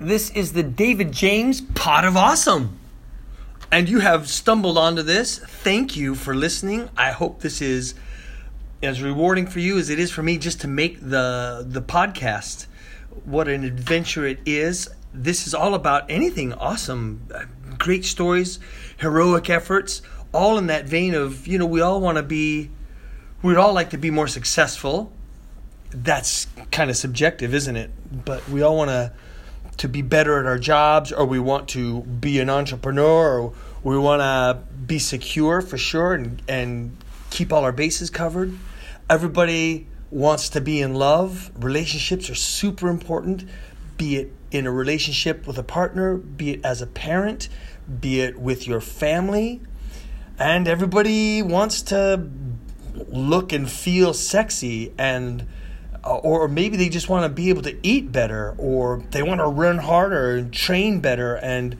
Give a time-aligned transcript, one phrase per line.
[0.00, 2.78] This is the David James Pot of Awesome.
[3.70, 5.38] And you have stumbled onto this.
[5.38, 6.88] Thank you for listening.
[6.96, 7.94] I hope this is
[8.82, 12.66] as rewarding for you as it is for me just to make the the podcast.
[13.26, 14.88] What an adventure it is.
[15.12, 17.28] This is all about anything awesome,
[17.76, 18.58] great stories,
[18.96, 20.00] heroic efforts,
[20.32, 22.70] all in that vein of, you know, we all want to be
[23.42, 25.12] we'd all like to be more successful.
[25.90, 27.90] That's kind of subjective, isn't it?
[28.24, 29.12] But we all want to
[29.80, 33.52] to be better at our jobs or we want to be an entrepreneur or
[33.82, 36.94] we want to be secure for sure and, and
[37.30, 38.52] keep all our bases covered.
[39.08, 41.50] Everybody wants to be in love.
[41.56, 43.48] Relationships are super important,
[43.96, 47.48] be it in a relationship with a partner, be it as a parent,
[48.00, 49.62] be it with your family.
[50.38, 52.28] And everybody wants to
[53.08, 55.46] look and feel sexy and
[56.04, 59.40] uh, or maybe they just want to be able to eat better or they want
[59.40, 61.76] to run harder and train better and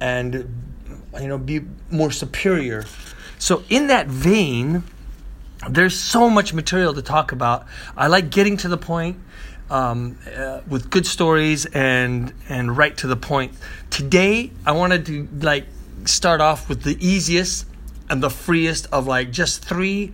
[0.00, 0.34] and
[1.20, 2.84] you know be more superior.
[3.38, 4.84] So in that vein
[5.68, 7.66] there's so much material to talk about.
[7.96, 9.18] I like getting to the point
[9.70, 13.54] um, uh, with good stories and and right to the point.
[13.90, 15.66] Today i wanted to like
[16.04, 17.66] start off with the easiest
[18.10, 20.12] and the freest of like just three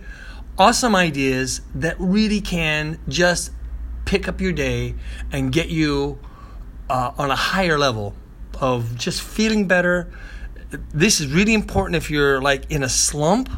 [0.57, 3.51] awesome ideas that really can just
[4.05, 4.95] pick up your day
[5.31, 6.19] and get you
[6.89, 8.13] uh, on a higher level
[8.59, 10.11] of just feeling better.
[10.93, 13.49] This is really important if you're like in a slump,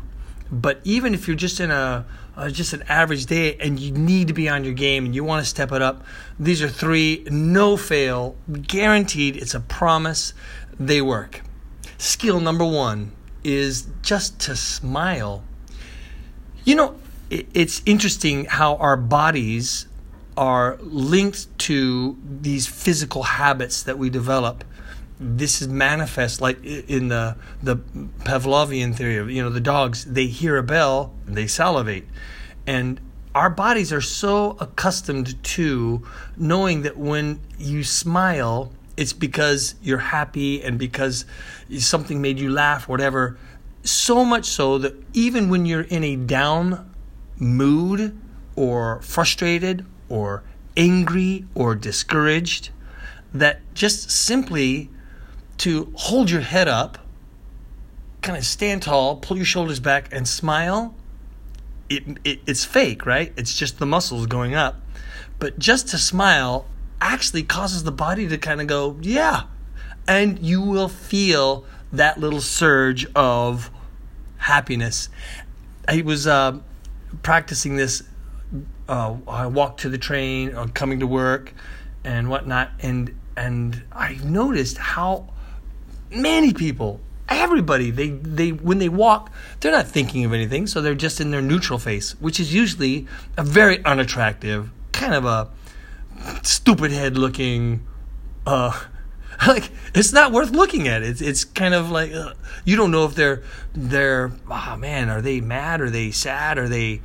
[0.52, 2.06] but even if you're just in a
[2.36, 5.24] uh, just an average day and you need to be on your game and you
[5.24, 6.04] want to step it up,
[6.40, 9.36] these are three no fail, guaranteed.
[9.36, 10.34] It's a promise.
[10.80, 11.42] They work.
[11.98, 13.12] Skill number one
[13.44, 15.44] is just to smile
[16.64, 16.96] you know,
[17.30, 19.88] it's interesting how our bodies
[20.38, 24.64] are linked to these physical habits that we develop.
[25.20, 27.78] This is manifest like in the the
[28.26, 32.06] Pavlovian theory of you know the dogs they hear a bell they salivate,
[32.68, 33.00] and
[33.34, 36.06] our bodies are so accustomed to
[36.36, 41.26] knowing that when you smile it's because you're happy and because
[41.80, 43.38] something made you laugh whatever
[43.84, 46.90] so much so that even when you're in a down
[47.38, 48.18] mood
[48.56, 50.44] or frustrated or
[50.78, 52.70] angry or discouraged,
[53.34, 54.90] that just simply
[55.58, 56.98] to hold your head up,
[58.22, 60.96] kind of stand tall, pull your shoulders back, and smile,
[61.90, 63.34] it, it, it's fake, right?
[63.36, 64.82] It's just the muscles going up.
[65.40, 66.66] But just to smile
[67.02, 69.44] actually causes the body to kind of go, yeah.
[70.08, 73.72] And you will feel that little surge of
[74.38, 75.10] happiness.
[75.88, 76.60] I was uh,
[77.22, 78.04] practicing this.
[78.90, 81.54] Uh, I walked to the train or coming to work
[82.04, 85.30] and whatnot, and and I noticed how
[86.12, 87.00] many people,
[87.30, 91.32] everybody, they they when they walk, they're not thinking of anything, so they're just in
[91.32, 95.50] their neutral face, which is usually a very unattractive, kind of a
[96.42, 97.86] stupid head looking.
[98.46, 98.78] Uh,
[99.48, 101.04] like it's not worth looking at.
[101.04, 102.34] It's it's kind of like uh,
[102.66, 105.82] you don't know if they're they're oh man, are they mad?
[105.82, 106.58] Are they sad?
[106.58, 107.02] Are they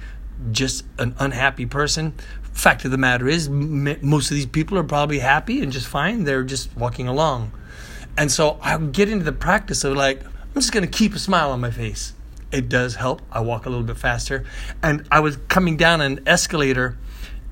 [0.52, 2.14] just an unhappy person?
[2.52, 5.86] Fact of the matter is, m- most of these people are probably happy and just
[5.86, 6.24] fine.
[6.24, 7.52] They're just walking along,
[8.16, 11.50] and so I get into the practice of like I'm just gonna keep a smile
[11.50, 12.14] on my face.
[12.50, 13.20] It does help.
[13.30, 14.44] I walk a little bit faster,
[14.82, 16.96] and I was coming down an escalator,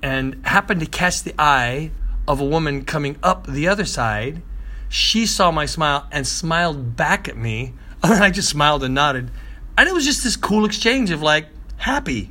[0.02, 1.90] and happened to catch the eye
[2.26, 4.42] of a woman coming up the other side
[4.88, 7.74] she saw my smile and smiled back at me.
[8.02, 9.30] And I just smiled and nodded.
[9.76, 11.46] And it was just this cool exchange of like
[11.78, 12.30] happy.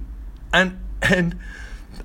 [0.54, 1.38] And and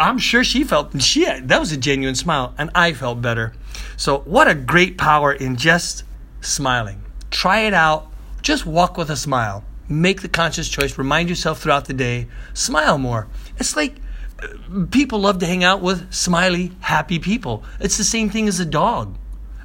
[0.00, 3.52] I'm sure she felt she that was a genuine smile and I felt better.
[3.96, 6.04] So what a great power in just
[6.40, 7.04] smiling.
[7.30, 8.10] Try it out.
[8.42, 9.62] Just walk with a smile.
[9.88, 10.96] Make the conscious choice.
[10.96, 12.28] Remind yourself throughout the day.
[12.54, 13.28] Smile more.
[13.58, 13.96] It's like
[14.42, 17.62] uh, people love to hang out with smiley, happy people.
[17.78, 19.16] It's the same thing as a dog.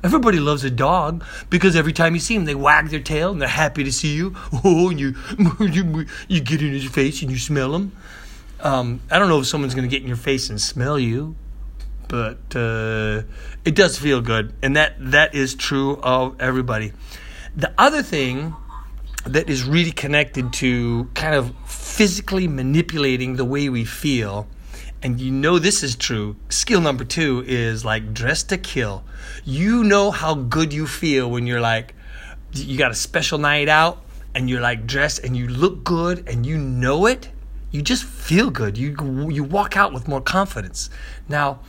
[0.05, 3.41] Everybody loves a dog because every time you see them, they wag their tail and
[3.41, 4.35] they're happy to see you.
[4.63, 5.15] Oh, and you
[5.59, 7.91] you, you get in his face and you smell him.
[8.59, 11.35] Um, I don't know if someone's going to get in your face and smell you,
[12.07, 13.23] but uh,
[13.65, 16.93] it does feel good, and that that is true of everybody.
[17.55, 18.55] The other thing
[19.25, 24.47] that is really connected to kind of physically manipulating the way we feel
[25.05, 26.35] and you know this is true.
[26.49, 29.03] Skill number two is like dress to kill.
[29.43, 31.93] You know how good you feel when you're like,
[32.53, 34.03] you got a special night out
[34.33, 37.29] and you're like dressed and you look good and you know it.
[37.69, 38.79] You just feel good.
[38.79, 40.89] You you walk out with more confidence.
[41.29, 41.59] Now,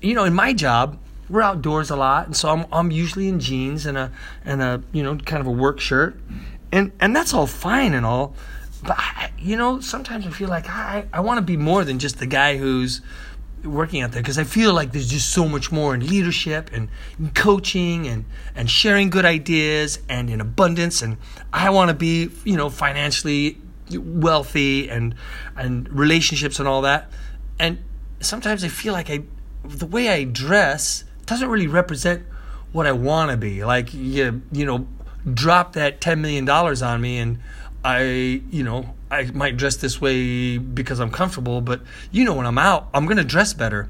[0.00, 3.40] you know, in my job, we're outdoors a lot, and so I'm I'm usually in
[3.40, 4.10] jeans and a
[4.42, 6.18] and a you know kind of a work shirt,
[6.72, 8.34] and and that's all fine and all,
[8.82, 11.98] but I, you know sometimes I feel like I I want to be more than
[11.98, 13.00] just the guy who's
[13.64, 16.88] working out there because I feel like there's just so much more in leadership and
[17.18, 18.24] in coaching and
[18.54, 21.16] and sharing good ideas and in abundance and
[21.52, 23.58] I want to be you know financially
[23.94, 25.14] wealthy and
[25.56, 27.10] and relationships and all that.
[27.58, 27.78] And
[28.20, 29.24] sometimes I feel like I
[29.64, 32.24] the way I dress doesn't really represent
[32.72, 33.64] what I want to be.
[33.64, 34.86] Like you you know
[35.32, 37.38] drop that 10 million dollars on me and
[37.86, 42.44] I you know I might dress this way because I'm comfortable, but you know, when
[42.44, 43.88] I'm out, I'm going to dress better.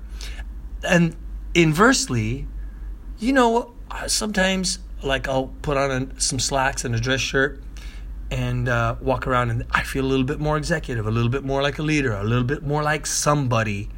[0.86, 1.16] And
[1.54, 2.46] inversely,
[3.18, 3.74] you know,
[4.06, 7.62] sometimes like I'll put on a, some slacks and a dress shirt
[8.30, 11.42] and uh, walk around and I feel a little bit more executive, a little bit
[11.42, 13.88] more like a leader, a little bit more like somebody.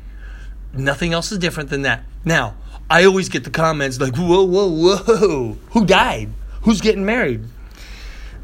[0.72, 2.04] Nothing else is different than that.
[2.24, 2.54] Now,
[2.88, 6.28] I always get the comments like, whoa, whoa, whoa, who died?
[6.62, 7.42] Who's getting married?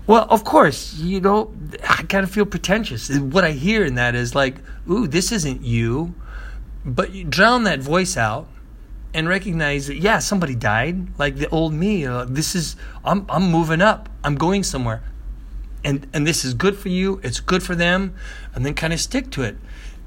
[0.06, 1.52] Well, of course, you know,
[1.88, 3.08] I kind of feel pretentious.
[3.18, 4.56] What I hear in that is like,
[4.88, 6.14] ooh, this isn't you.
[6.84, 8.46] But you drown that voice out
[9.14, 11.18] and recognize that, yeah, somebody died.
[11.18, 12.04] Like the old me.
[12.04, 14.10] Uh, this is, I'm, I'm moving up.
[14.22, 15.02] I'm going somewhere.
[15.82, 17.20] And, and this is good for you.
[17.22, 18.14] It's good for them.
[18.54, 19.56] And then kind of stick to it.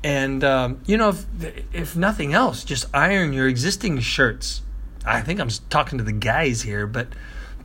[0.04, 1.26] And, um, you know, if,
[1.74, 4.62] if nothing else, just iron your existing shirts.
[5.06, 7.08] I think I'm talking to the guys here, but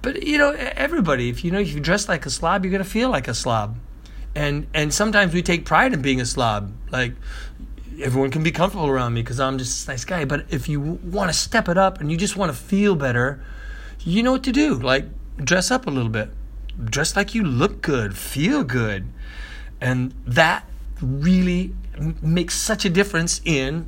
[0.03, 2.85] but you know, everybody, if you know, if you dress like a slob, you're gonna
[2.85, 3.79] feel like a slob,
[4.35, 6.73] and and sometimes we take pride in being a slob.
[6.91, 7.15] Like
[8.01, 10.25] everyone can be comfortable around me because I'm just a nice guy.
[10.25, 13.43] But if you want to step it up and you just want to feel better,
[14.01, 14.75] you know what to do.
[14.75, 15.05] Like
[15.37, 16.31] dress up a little bit,
[16.85, 19.07] dress like you look good, feel good,
[19.81, 20.67] and that
[21.01, 21.75] really
[22.21, 23.87] makes such a difference in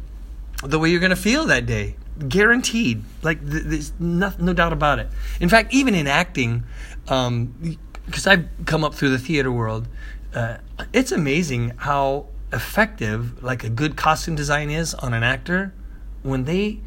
[0.62, 1.96] the way you're gonna feel that day
[2.28, 3.04] guaranteed.
[3.22, 5.08] Like there's no, no doubt about it.
[5.40, 6.64] In fact, even in acting,
[7.02, 7.78] because um,
[8.26, 9.88] I've come up through the theater world,
[10.34, 10.58] uh,
[10.92, 15.74] it's amazing how effective like a good costume design is on an actor
[16.22, 16.80] when they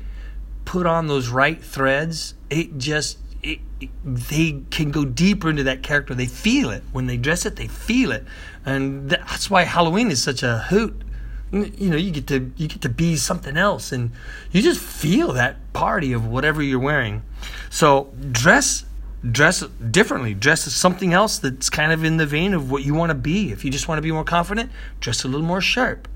[0.65, 2.33] put on those right threads.
[2.49, 6.13] It just it, it, they can go deeper into that character.
[6.13, 7.55] They feel it when they dress it.
[7.55, 8.25] They feel it,
[8.65, 11.03] and that's why Halloween is such a hoot
[11.51, 14.11] you know you get to you get to be something else and
[14.51, 17.23] you just feel that party of whatever you're wearing.
[17.69, 18.85] So dress
[19.29, 19.61] dress
[19.91, 20.33] differently.
[20.33, 23.15] Dress as something else that's kind of in the vein of what you want to
[23.15, 23.51] be.
[23.51, 26.07] If you just want to be more confident dress a little more sharp.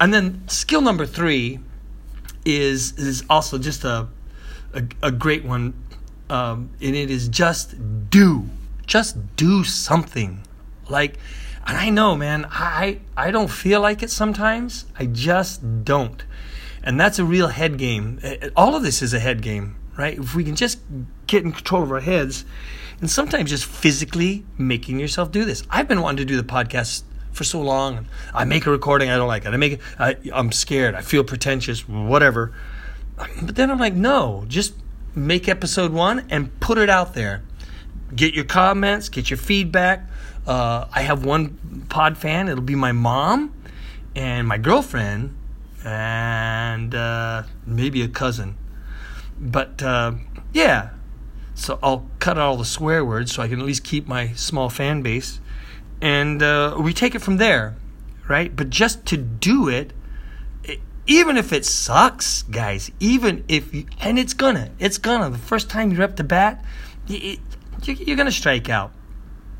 [0.00, 1.60] And then skill number three
[2.44, 4.08] is is also just a
[4.72, 5.74] a, a great one
[6.30, 7.74] um, and it is just
[8.10, 8.48] do.
[8.86, 10.40] Just do something.
[10.88, 11.18] Like
[11.66, 14.86] and I know, man, I I don't feel like it sometimes.
[14.98, 16.24] I just don't.
[16.82, 18.20] And that's a real head game.
[18.56, 20.18] All of this is a head game, right?
[20.18, 20.80] If we can just
[21.26, 22.44] get in control of our heads
[23.00, 25.62] and sometimes just physically making yourself do this.
[25.70, 27.02] I've been wanting to do the podcast
[27.32, 28.06] for so long.
[28.32, 29.48] I make a recording, I don't like it.
[29.48, 30.94] I make it, I, I'm scared.
[30.94, 32.52] I feel pretentious, whatever.
[33.16, 34.74] But then I'm like, no, just
[35.14, 37.42] make episode one and put it out there.
[38.14, 40.08] Get your comments, get your feedback
[40.46, 42.48] uh, I have one pod fan.
[42.48, 43.54] It'll be my mom
[44.14, 45.36] and my girlfriend
[45.84, 48.56] and uh, maybe a cousin.
[49.38, 50.12] But uh,
[50.52, 50.90] yeah,
[51.54, 54.32] so I'll cut out all the swear words so I can at least keep my
[54.32, 55.40] small fan base.
[56.00, 57.76] And uh, we take it from there,
[58.28, 58.54] right?
[58.54, 59.92] But just to do it,
[61.06, 65.68] even if it sucks, guys, even if, you, and it's gonna, it's gonna, the first
[65.68, 66.64] time you're up to bat,
[67.08, 67.38] it,
[67.86, 68.92] you're gonna strike out.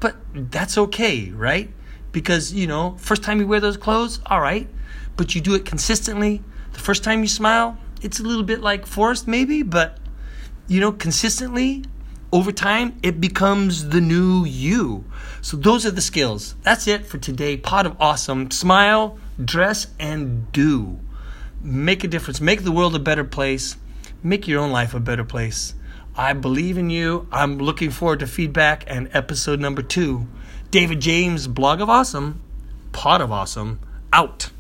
[0.01, 1.73] But that's okay, right?
[2.13, 4.69] Because, you know, first time you wear those clothes, all right.
[5.17, 6.43] But you do it consistently.
[6.73, 9.99] The first time you smile, it's a little bit like Forrest, maybe, but,
[10.69, 11.85] you know, consistently,
[12.33, 15.05] over time, it becomes the new you.
[15.41, 16.57] So those are the skills.
[16.63, 17.57] That's it for today.
[17.57, 18.51] Pot of awesome.
[18.51, 20.99] Smile, dress, and do.
[21.63, 22.41] Make a difference.
[22.41, 23.77] Make the world a better place.
[24.23, 25.75] Make your own life a better place.
[26.17, 27.27] I believe in you.
[27.33, 30.29] I'm looking forward to feedback and episode number two.
[30.71, 32.41] David James, Blog of Awesome,
[32.93, 33.81] Pot of Awesome,
[34.13, 34.51] out.